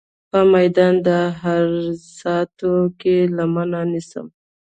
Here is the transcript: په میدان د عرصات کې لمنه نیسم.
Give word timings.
په 0.29 0.39
میدان 0.53 0.93
د 1.05 1.07
عرصات 1.45 2.55
کې 2.99 3.15
لمنه 3.35 3.81
نیسم. 3.91 4.27